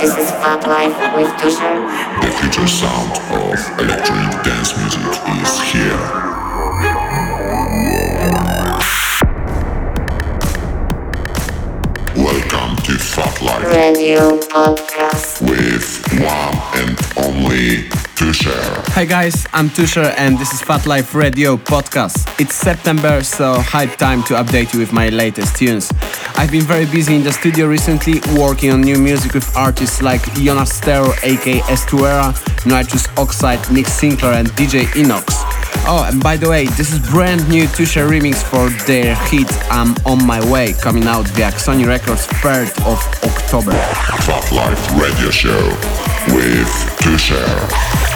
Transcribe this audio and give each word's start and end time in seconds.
This 0.00 0.16
is 0.16 0.30
Phatlive 0.30 0.94
with 1.16 1.28
Tusher. 1.40 1.80
The 2.22 2.32
future 2.40 2.68
sound 2.68 3.10
of 3.34 3.80
electronic 3.80 4.44
dance 4.44 4.76
music 4.78 5.02
is 5.42 5.60
here. 5.72 7.08
Welcome 12.16 12.76
to 12.84 12.92
Phatlive 12.98 13.70
Radio 13.72 14.38
Podcast. 14.40 15.40
with 15.42 16.02
one 16.20 16.56
and 16.74 16.98
only 17.16 17.88
Tusher. 18.18 18.50
Hi 18.94 19.04
guys, 19.04 19.46
I'm 19.52 19.70
Tusher 19.70 20.12
and 20.18 20.36
this 20.40 20.52
is 20.52 20.60
Phatlive 20.60 21.14
Radio 21.14 21.56
Podcast. 21.56 22.28
It's 22.40 22.52
September, 22.52 23.22
so 23.22 23.60
high 23.60 23.86
time 23.86 24.24
to 24.24 24.34
update 24.34 24.74
you 24.74 24.80
with 24.80 24.92
my 24.92 25.08
latest 25.10 25.54
tunes. 25.54 25.92
I've 26.34 26.50
been 26.50 26.64
very 26.64 26.86
busy 26.86 27.14
in 27.14 27.22
the 27.22 27.30
studio 27.30 27.68
recently, 27.68 28.20
working 28.36 28.72
on 28.72 28.80
new 28.80 28.98
music 28.98 29.34
with 29.34 29.56
artists 29.56 30.02
like 30.02 30.20
Jonas 30.34 30.80
Stero, 30.80 31.14
aka 31.22 31.60
Estuera, 31.70 32.34
Nitrous 32.66 33.06
Oxide, 33.16 33.60
Nick 33.70 33.86
Sinclair, 33.86 34.32
and 34.32 34.48
DJ 34.56 34.86
Inox. 34.98 35.24
Oh, 35.86 36.04
and 36.10 36.20
by 36.20 36.36
the 36.36 36.50
way, 36.50 36.66
this 36.66 36.92
is 36.92 36.98
brand 36.98 37.48
new 37.48 37.68
Tusher 37.68 38.08
remix 38.08 38.42
for 38.42 38.68
their 38.86 39.14
hit 39.26 39.48
I'm 39.70 39.94
On 40.04 40.26
My 40.26 40.40
Way, 40.50 40.72
coming 40.72 41.04
out 41.04 41.28
via 41.28 41.52
Sony 41.52 41.86
Records 41.86 42.26
3rd 42.42 42.70
of 42.84 42.98
October. 43.22 43.70
Phatlive 44.26 45.00
Radio 45.00 45.30
Show 45.30 45.68
with 46.34 46.68
Tusher. 46.98 48.07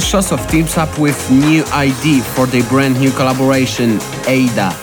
Szossow 0.00 0.38
teams 0.50 0.76
up 0.76 0.98
with 0.98 1.30
New 1.30 1.64
ID 1.72 2.20
for 2.20 2.46
their 2.46 2.62
brand 2.64 2.98
new 2.98 3.10
collaboration, 3.10 3.98
Ada. 4.26 4.74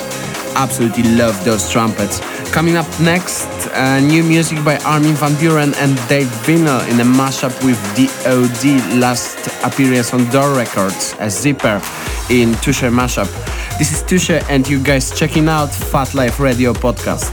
Absolutely 0.55 1.03
love 1.15 1.35
those 1.43 1.69
trumpets. 1.71 2.19
Coming 2.51 2.77
up 2.77 2.87
next, 2.99 3.47
uh, 3.73 3.99
new 3.99 4.23
music 4.23 4.63
by 4.63 4.77
Armin 4.85 5.15
van 5.15 5.33
Buuren 5.33 5.73
and 5.77 5.95
Dave 6.07 6.31
Winnel 6.47 6.81
in 6.89 6.99
a 6.99 7.03
mashup 7.03 7.53
with 7.65 7.79
DOD 7.95 8.99
last 8.99 9.37
appearance 9.63 10.13
on 10.13 10.29
Door 10.29 10.55
Records 10.55 11.15
as 11.19 11.39
Zipper 11.39 11.81
in 12.29 12.53
Tusher 12.55 12.89
mashup. 12.89 13.27
This 13.77 13.91
is 13.91 14.03
Tusher 14.03 14.41
and 14.49 14.67
you 14.67 14.81
guys 14.81 15.11
checking 15.17 15.47
out 15.47 15.69
Phatlive 15.69 16.39
Radio 16.39 16.73
podcast. 16.73 17.31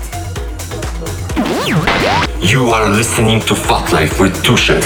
You 2.41 2.67
are 2.71 2.89
listening 2.91 3.41
to 3.41 3.55
Phatlive 3.55 4.21
with 4.21 4.43
Tusher. 4.45 4.81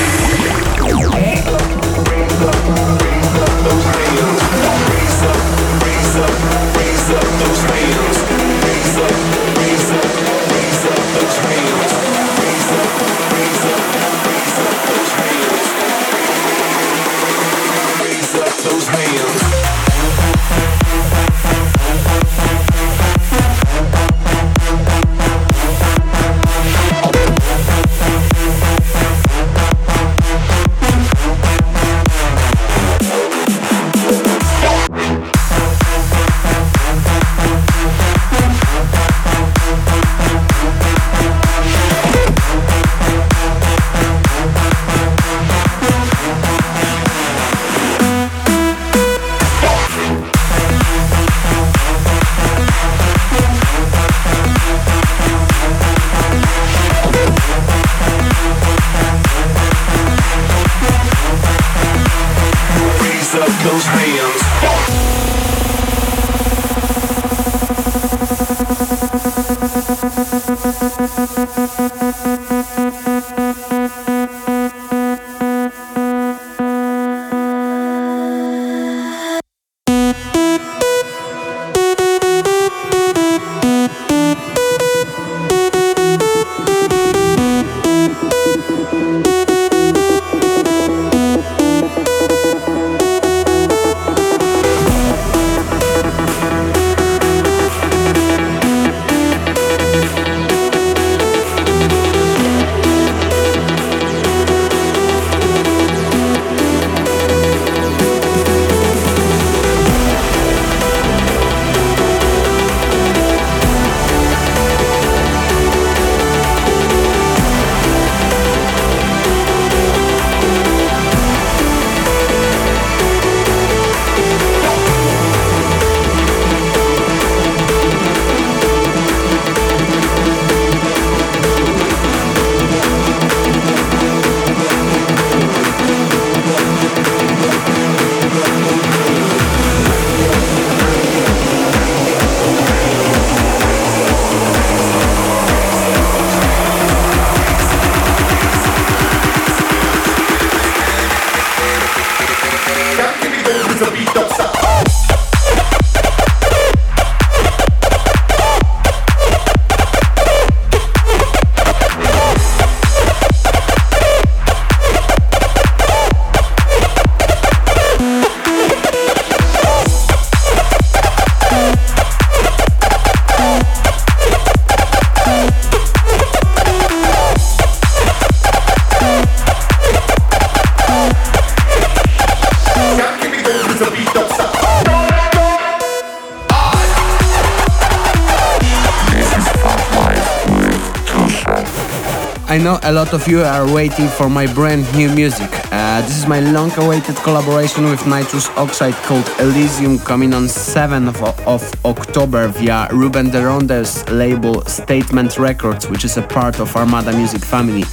I 192.59 192.61
know 192.61 192.81
a 192.83 192.91
lot 192.93 193.15
of 193.15 193.29
you 193.29 193.43
are 193.43 193.73
waiting 193.73 194.09
for 194.09 194.29
my 194.29 194.53
brand 194.53 194.83
new 194.97 195.09
music. 195.15 195.49
Uh, 195.71 196.01
this 196.01 196.19
is 196.19 196.27
my 196.27 196.41
long 196.41 196.73
awaited 196.77 197.15
collaboration 197.19 197.85
with 197.85 198.05
Nitrous 198.05 198.49
Oxide 198.57 198.97
called 199.07 199.25
Elysium 199.39 200.01
coming 200.01 200.35
on 200.35 200.49
7th 200.49 201.23
of, 201.23 201.47
of 201.47 201.63
October 201.85 202.49
via 202.49 202.89
Ruben 202.91 203.31
de 203.31 203.47
Ronde's 203.47 204.03
label 204.11 204.65
Statement 204.65 205.39
Records, 205.39 205.89
which 205.89 206.05
is 206.05 206.17
a 206.17 206.23
part 206.23 206.59
of 206.59 206.75
Armada 206.75 207.13
Music 207.17 207.45
family. 207.45 207.85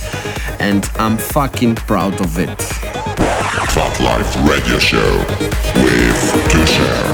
And 0.60 0.90
I'm 0.96 1.20
fucking 1.20 1.76
proud 1.76 2.20
of 2.20 2.40
it. 2.40 2.58
Phatlive 3.70 4.50
Radio 4.50 4.80
Show 4.80 5.20
with 5.76 6.50
Tusher. 6.50 7.06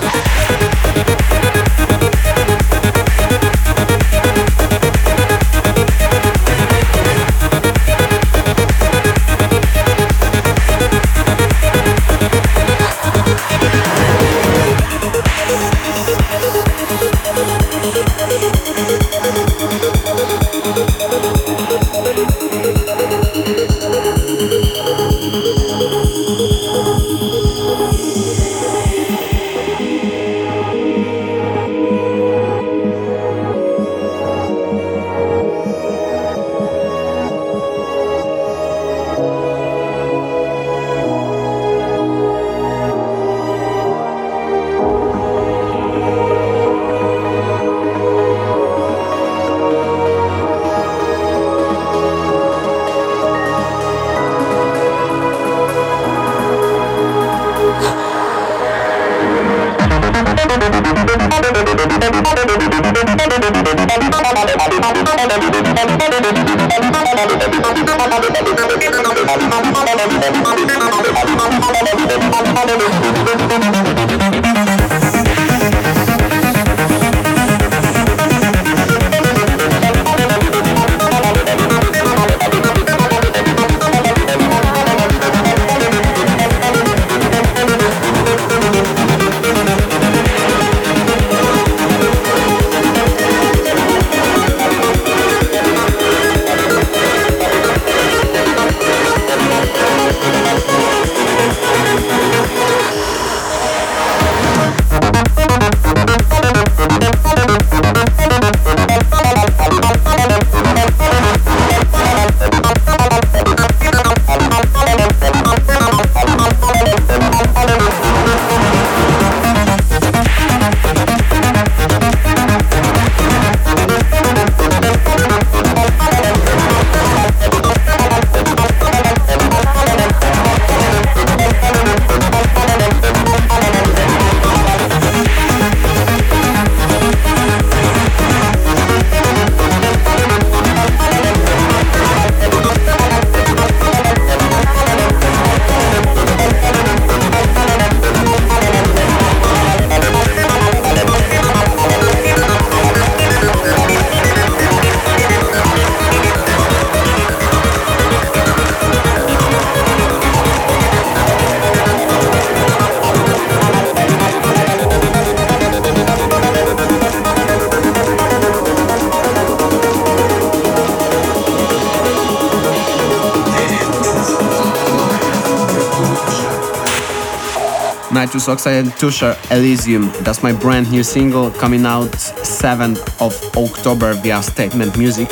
Nitrous 178.32 178.48
Oxide 178.48 178.86
and 178.86 178.92
Tusher 178.94 179.36
Elysium. 179.52 180.10
That's 180.22 180.42
my 180.42 180.54
brand 180.54 180.90
new 180.90 181.04
single 181.04 181.52
coming 181.52 181.86
out 181.86 182.12
7th 182.12 183.02
of 183.20 183.36
October 183.58 184.14
via 184.14 184.42
Statement 184.42 184.98
Music. 184.98 185.28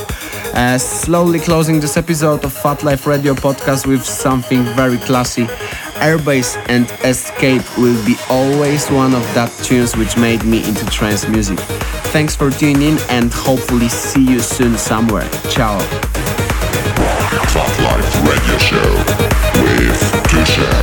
Uh, 0.53 0.77
slowly 0.77 1.39
closing 1.39 1.79
this 1.79 1.95
episode 1.95 2.43
of 2.43 2.51
Phatlive 2.51 3.05
Radio 3.05 3.35
podcast 3.35 3.87
with 3.87 4.03
something 4.03 4.63
very 4.75 4.97
classy. 4.97 5.45
Airbase 6.03 6.57
and 6.67 6.91
Escape 7.05 7.63
will 7.77 7.95
be 8.05 8.17
always 8.29 8.89
one 8.91 9.15
of 9.15 9.23
that 9.33 9.49
tunes 9.63 9.95
which 9.95 10.17
made 10.17 10.43
me 10.43 10.57
into 10.67 10.85
trance 10.87 11.25
music. 11.25 11.57
Thanks 12.11 12.35
for 12.35 12.49
tuning 12.49 12.81
in 12.81 12.97
and 13.07 13.31
hopefully 13.31 13.87
see 13.87 14.27
you 14.27 14.41
soon 14.41 14.77
somewhere. 14.77 15.29
Ciao. 15.49 15.79
Fat 17.55 17.73
Life 17.79 18.11
Radio 18.27 18.57
Show 18.57 18.91
with 19.63 20.23
Tusher. 20.27 20.78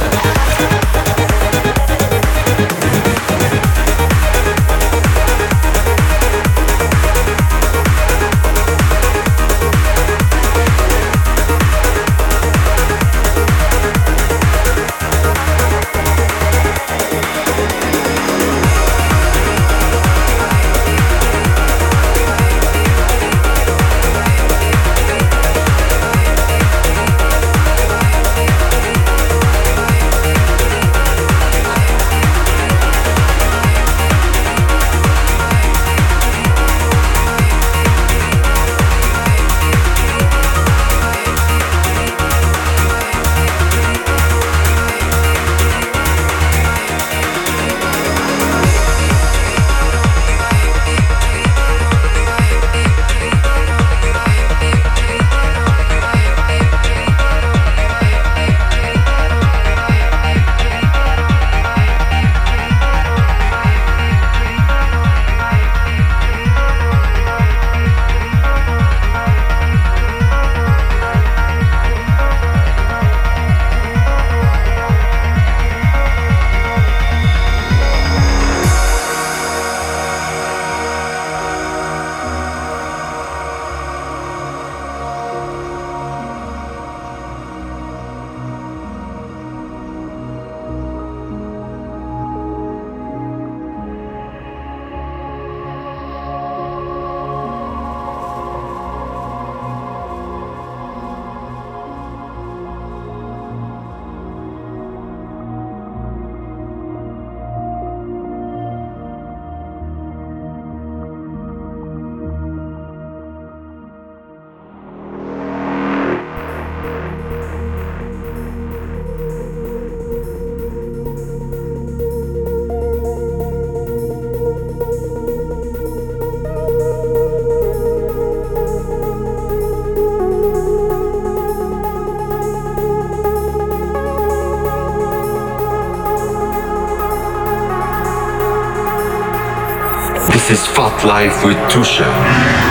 This 140.48 140.60
is 140.60 140.68
Phatlive 140.68 141.44
with 141.44 141.56
Tusher. 141.68 142.65